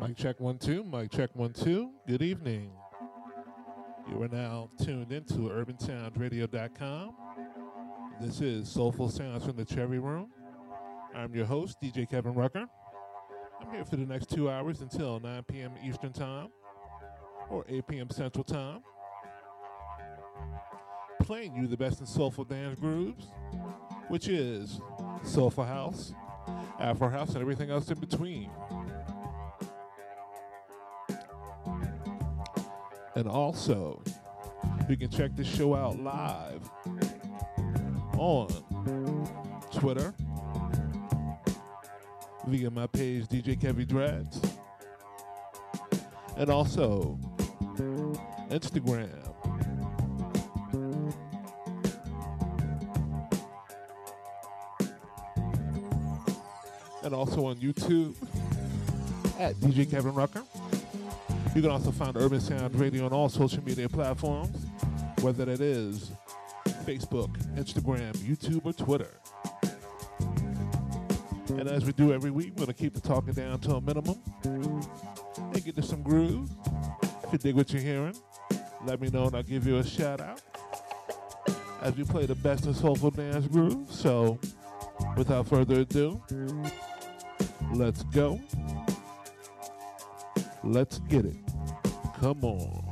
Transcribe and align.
Mic 0.00 0.16
check 0.16 0.38
one 0.40 0.58
two. 0.58 0.84
Mic 0.84 1.10
check 1.10 1.30
one 1.34 1.52
two. 1.52 1.90
Good 2.06 2.22
evening. 2.22 2.70
You 4.08 4.22
are 4.22 4.28
now 4.28 4.70
tuned 4.82 5.12
into 5.12 5.34
UrbanSoundzRadio.com. 5.34 7.14
This 8.20 8.40
is 8.40 8.68
Soulful 8.68 9.10
Sounds 9.10 9.44
from 9.44 9.56
the 9.56 9.64
Cherry 9.64 9.98
Room. 9.98 10.30
I'm 11.14 11.34
your 11.34 11.46
host, 11.46 11.80
DJ 11.82 12.08
Kevin 12.08 12.34
Rucker. 12.34 12.66
I'm 13.60 13.70
here 13.72 13.84
for 13.84 13.96
the 13.96 14.06
next 14.06 14.30
two 14.30 14.48
hours 14.48 14.80
until 14.80 15.20
9 15.20 15.42
p.m. 15.44 15.72
Eastern 15.84 16.12
Time 16.12 16.48
or 17.50 17.64
8 17.68 17.86
p.m. 17.86 18.10
Central 18.10 18.44
Time. 18.44 18.80
Playing 21.22 21.54
you 21.54 21.66
the 21.66 21.76
best 21.76 22.00
in 22.00 22.06
soulful 22.06 22.44
dance 22.44 22.78
grooves, 22.78 23.26
which 24.08 24.28
is 24.28 24.80
Soulful 25.22 25.64
House, 25.64 26.14
Afro 26.80 27.08
House, 27.08 27.30
and 27.30 27.38
everything 27.38 27.70
else 27.70 27.90
in 27.90 27.98
between. 27.98 28.50
And 33.14 33.28
also, 33.28 34.02
you 34.88 34.96
can 34.96 35.10
check 35.10 35.34
the 35.36 35.44
show 35.44 35.74
out 35.74 35.98
live 36.00 36.68
on 38.16 38.48
Twitter 39.72 40.14
via 42.46 42.70
my 42.70 42.86
page 42.86 43.26
DJ 43.26 43.60
Kevy 43.60 43.86
Dreads 43.86 44.40
and 46.36 46.48
also 46.48 47.18
Instagram. 48.50 49.17
And 57.08 57.14
also 57.14 57.46
on 57.46 57.56
YouTube 57.56 58.14
at 59.40 59.54
DJ 59.54 59.90
Kevin 59.90 60.12
Rucker. 60.12 60.42
You 61.54 61.62
can 61.62 61.70
also 61.70 61.90
find 61.90 62.14
Urban 62.18 62.38
Sound 62.38 62.78
Radio 62.78 63.06
on 63.06 63.14
all 63.14 63.30
social 63.30 63.64
media 63.64 63.88
platforms, 63.88 64.66
whether 65.22 65.46
that 65.46 65.58
is 65.58 66.10
Facebook, 66.84 67.34
Instagram, 67.54 68.14
YouTube, 68.18 68.66
or 68.66 68.74
Twitter. 68.74 69.08
And 71.58 71.66
as 71.66 71.86
we 71.86 71.92
do 71.92 72.12
every 72.12 72.30
week, 72.30 72.50
we're 72.50 72.66
going 72.66 72.74
to 72.74 72.74
keep 72.74 72.92
the 72.92 73.00
talking 73.00 73.32
down 73.32 73.58
to 73.60 73.76
a 73.76 73.80
minimum 73.80 74.20
and 74.44 75.64
get 75.64 75.76
to 75.76 75.82
some 75.82 76.02
groove. 76.02 76.50
If 77.24 77.32
you 77.32 77.38
dig 77.38 77.54
what 77.54 77.72
you're 77.72 77.80
hearing, 77.80 78.16
let 78.84 79.00
me 79.00 79.08
know 79.08 79.28
and 79.28 79.34
I'll 79.34 79.42
give 79.42 79.66
you 79.66 79.78
a 79.78 79.82
shout 79.82 80.20
out 80.20 80.42
as 81.80 81.96
we 81.96 82.04
play 82.04 82.26
the 82.26 82.34
best 82.34 82.66
of 82.66 82.76
soulful 82.76 83.10
dance 83.12 83.46
groove. 83.46 83.90
So, 83.90 84.38
without 85.16 85.46
further 85.46 85.80
ado, 85.80 86.20
let's 87.74 88.02
go. 88.04 88.40
Let's 90.64 90.98
get 91.00 91.24
it. 91.24 91.36
Come 92.20 92.44
on. 92.44 92.87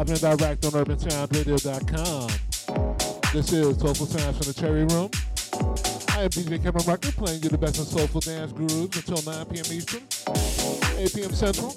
Live 0.00 0.08
and 0.08 0.38
direct 0.38 0.64
on 0.64 0.70
UrbanSoundRadio.com. 0.72 2.30
This 3.34 3.52
is 3.52 3.78
Soulful 3.78 4.06
Sounds 4.06 4.38
from 4.38 4.46
the 4.46 4.54
Cherry 4.54 4.84
Room. 4.84 5.10
I 6.16 6.22
am 6.22 6.30
DJ 6.30 6.62
Kevin 6.62 6.82
Rucker 6.86 7.12
playing 7.12 7.42
you 7.42 7.50
the 7.50 7.58
best 7.58 7.78
of 7.78 7.86
soulful 7.86 8.22
dance 8.22 8.50
grooves 8.52 8.96
until 8.96 9.20
9 9.30 9.44
p.m. 9.46 9.66
Eastern, 9.70 10.00
8 10.96 11.14
p.m. 11.14 11.32
Central. 11.32 11.74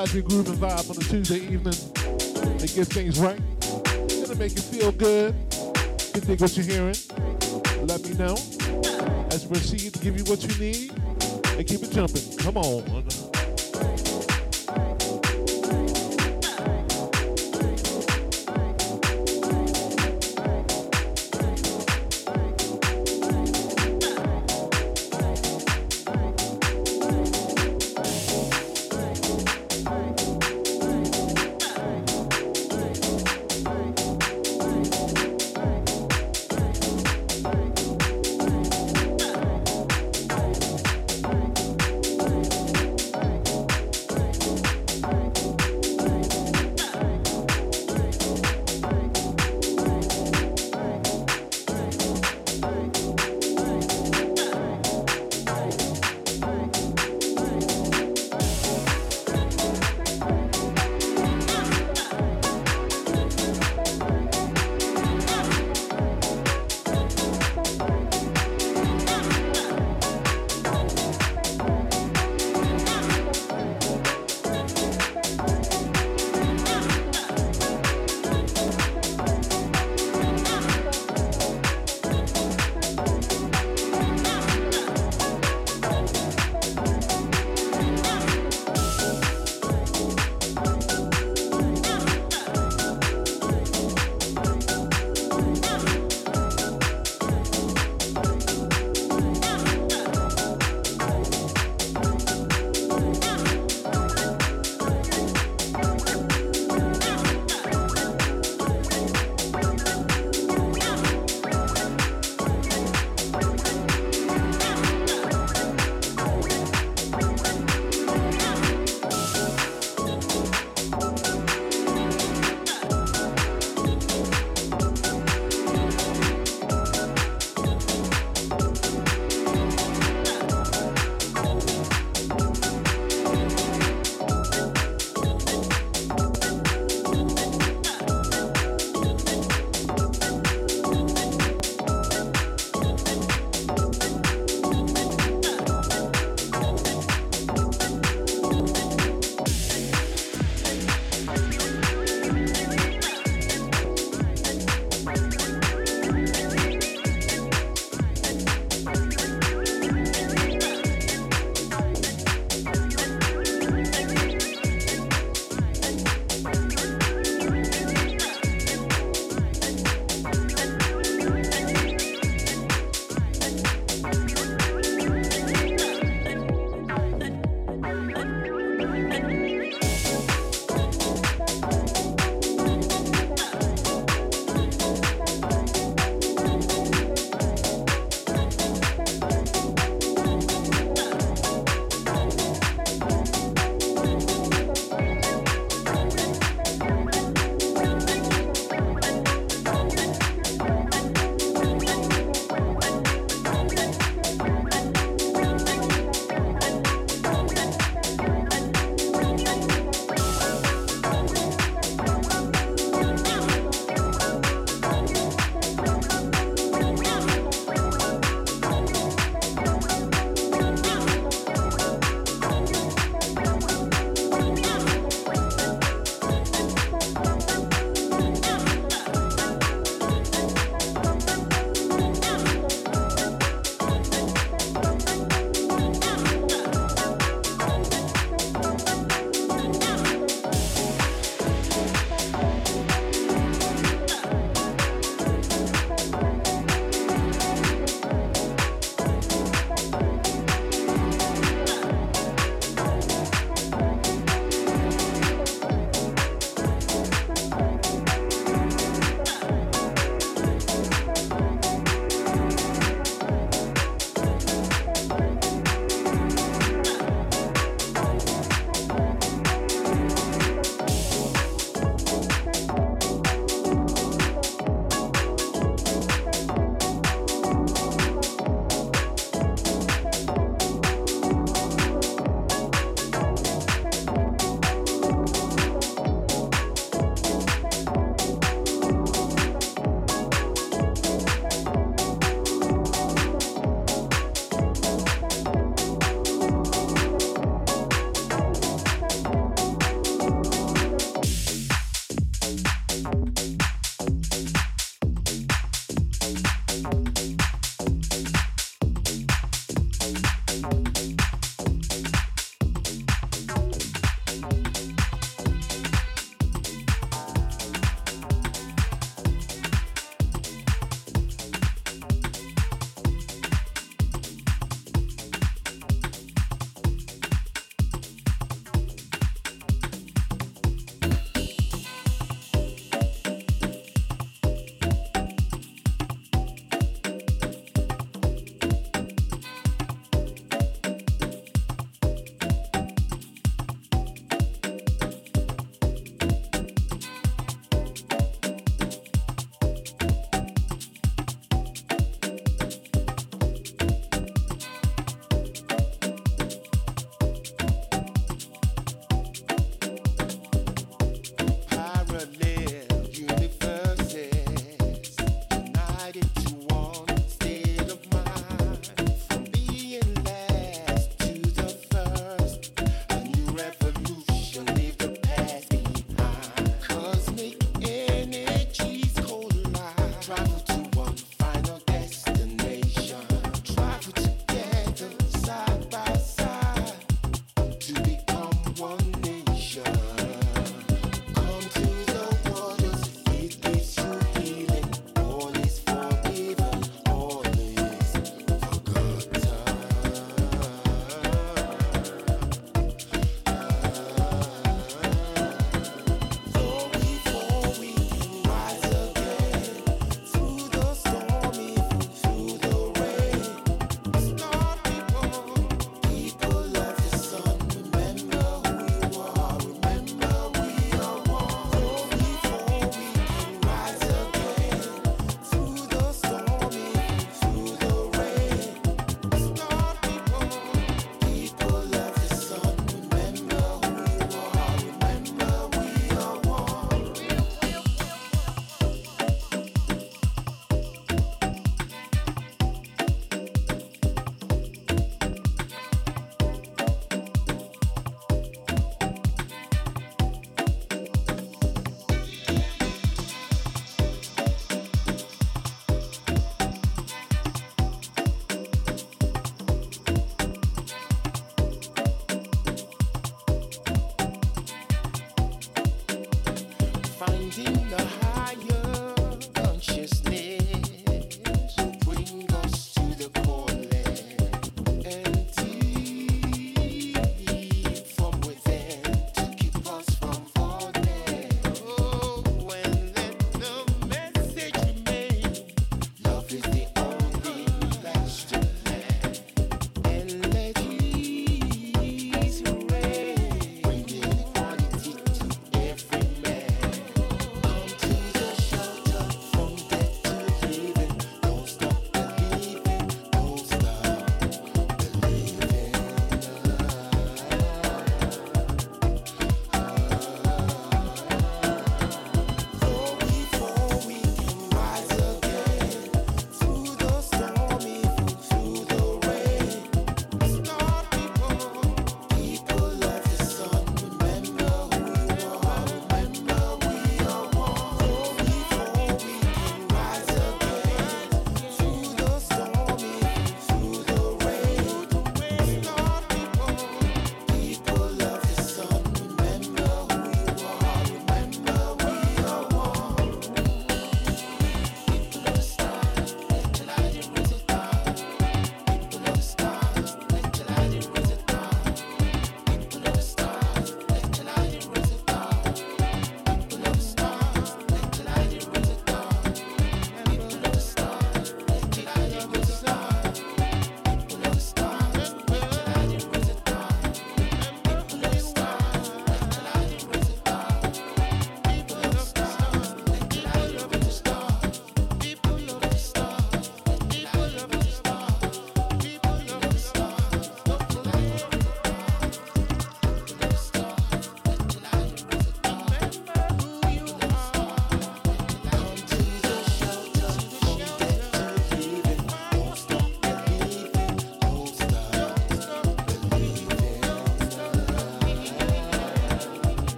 As 0.00 0.14
we 0.14 0.22
groove 0.22 0.46
and 0.46 0.58
vibe 0.58 0.88
on 0.90 0.96
a 0.96 1.00
Tuesday 1.00 1.40
evening 1.52 1.74
to 1.74 2.68
get 2.68 2.86
things 2.86 3.18
right, 3.18 3.40
gonna 4.22 4.36
make 4.36 4.54
you 4.54 4.62
feel 4.62 4.92
good. 4.92 5.34
You 6.14 6.20
dig 6.20 6.40
what 6.40 6.56
you're 6.56 6.66
hearing? 6.66 6.96
Let 7.82 8.02
me 8.04 8.14
know. 8.14 8.36
As 9.34 9.44
we 9.48 9.58
proceed 9.58 9.92
to 9.94 9.98
give 9.98 10.16
you 10.16 10.24
what 10.30 10.40
you 10.44 10.54
need 10.60 10.92
and 11.58 11.66
keep 11.66 11.82
it 11.82 11.90
jumping. 11.90 12.38
Come 12.38 12.58
on. 12.58 13.03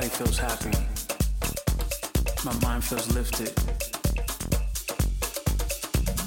body 0.00 0.08
feels 0.08 0.36
happy. 0.36 0.76
My 2.44 2.52
mind 2.60 2.84
feels 2.84 3.10
lifted. 3.14 3.48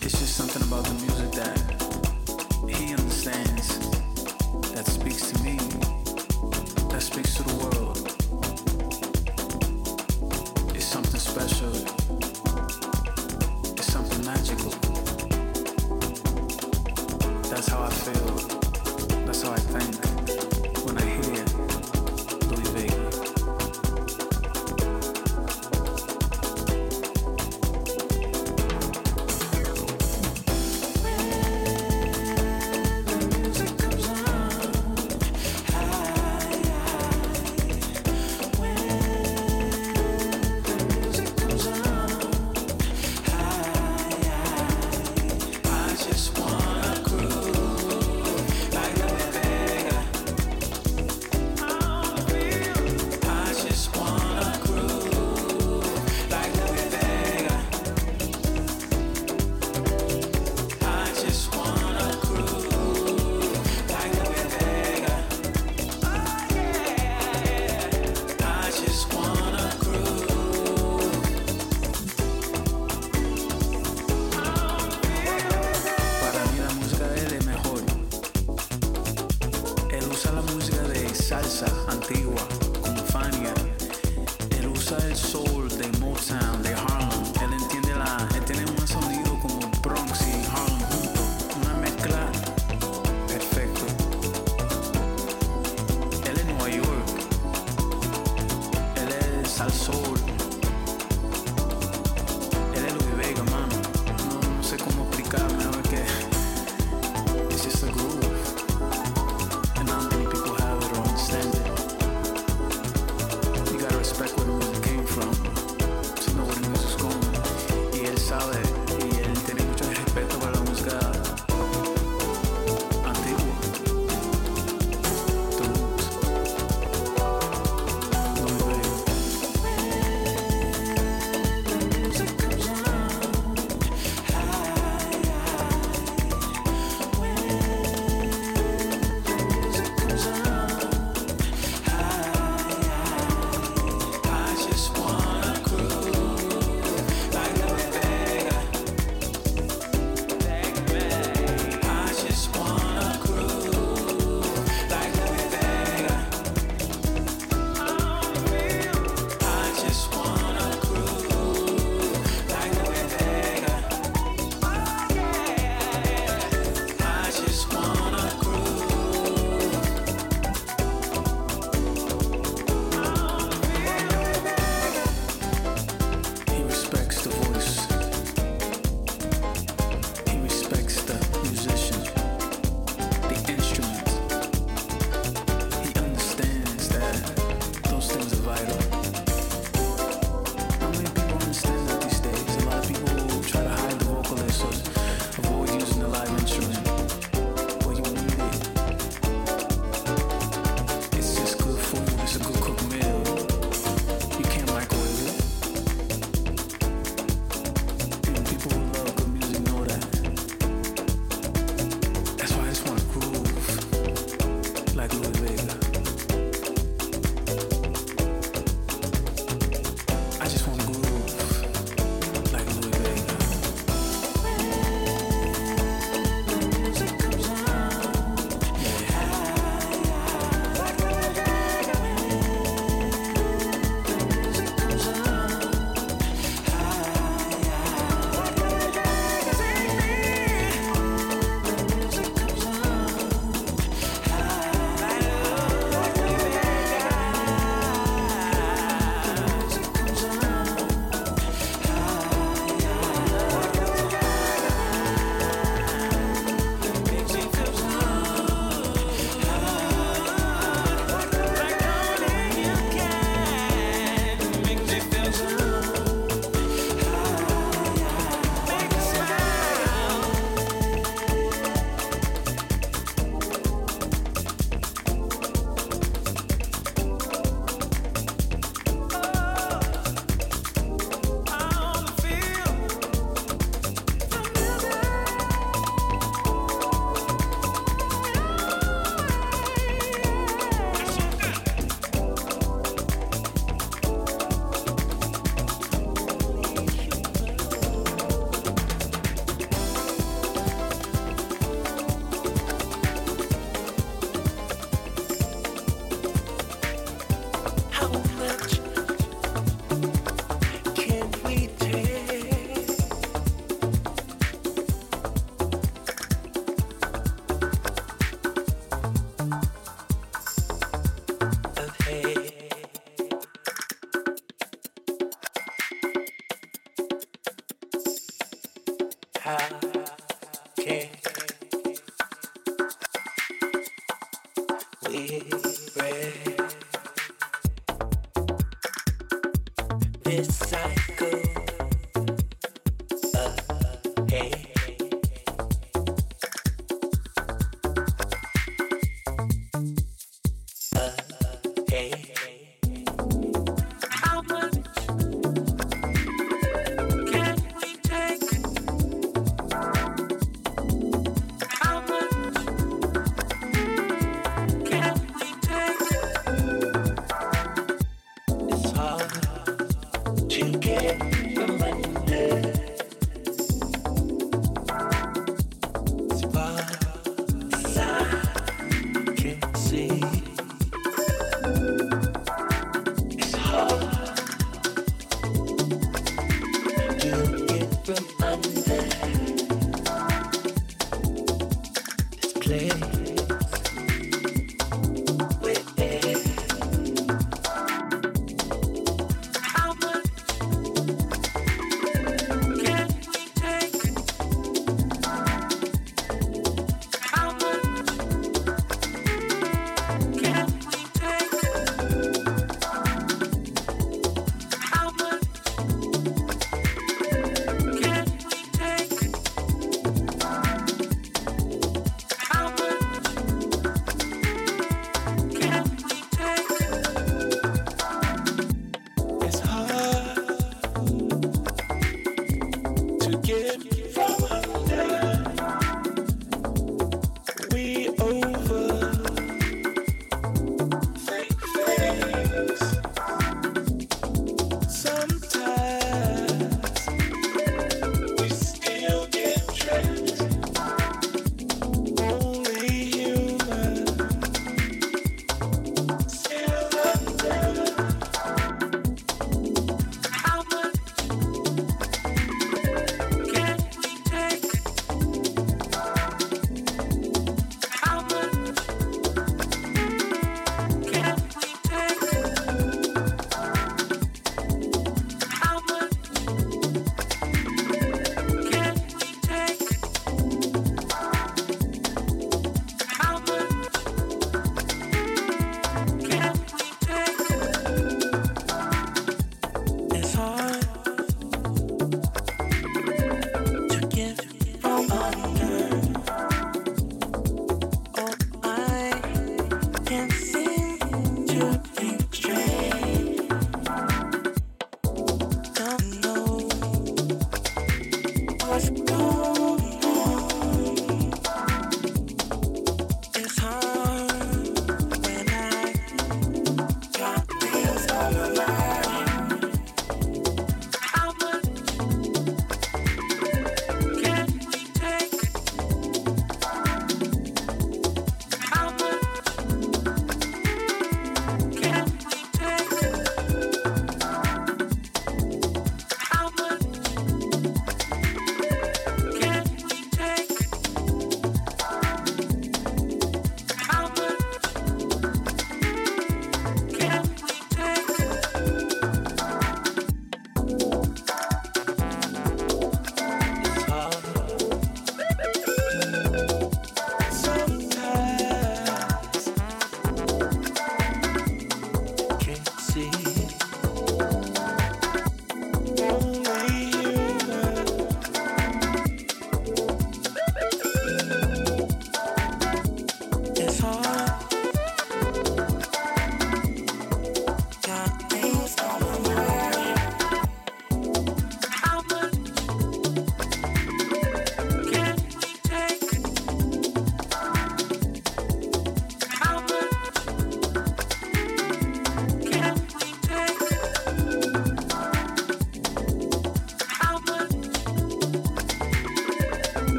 It's 0.00 0.18
just 0.18 0.36
something 0.36 0.62
about 0.62 0.86
the 0.86 0.94
music 0.94 1.32
that 1.32 1.77